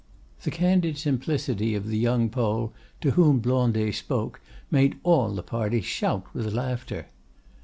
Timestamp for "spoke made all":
3.93-5.29